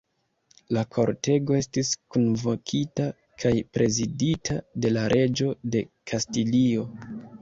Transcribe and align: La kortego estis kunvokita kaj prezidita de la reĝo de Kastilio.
La 0.75 0.81
kortego 0.95 1.57
estis 1.57 1.91
kunvokita 2.15 3.05
kaj 3.43 3.51
prezidita 3.79 4.57
de 4.87 4.93
la 4.97 5.05
reĝo 5.15 5.51
de 5.77 5.83
Kastilio. 6.15 6.89